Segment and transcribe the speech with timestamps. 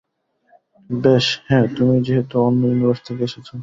[0.89, 3.55] বেশ, হ্যাঁ, তুমি যেহেতু অন্য ইউনিভার্স থেকে এসেছো।